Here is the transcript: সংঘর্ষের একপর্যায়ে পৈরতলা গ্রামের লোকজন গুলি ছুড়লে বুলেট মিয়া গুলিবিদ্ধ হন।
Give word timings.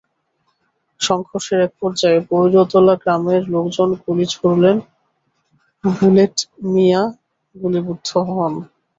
সংঘর্ষের 1.01 1.59
একপর্যায়ে 1.67 2.19
পৈরতলা 2.29 2.95
গ্রামের 3.01 3.41
লোকজন 3.53 3.89
গুলি 4.01 4.25
ছুড়লে 4.33 4.71
বুলেট 5.83 6.35
মিয়া 6.67 7.01
গুলিবিদ্ধ 7.55 8.09
হন। 8.29 8.53